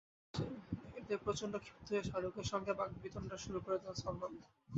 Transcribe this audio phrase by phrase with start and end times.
[0.99, 4.31] এতে প্রচণ্ড ক্ষিপ্ত হয়ে শাহরুখের সঙ্গে বাগবিতণ্ডা শুরু করে দেন সালমান।